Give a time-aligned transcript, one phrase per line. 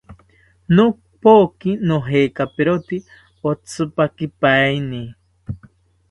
[0.77, 2.97] Nopoki nojekaperote
[3.49, 5.01] otzipakipaeni